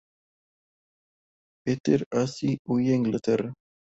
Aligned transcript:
Esterházy 1.71 2.57
huye 2.65 2.93
a 2.93 2.95
Inglaterra. 2.95 3.53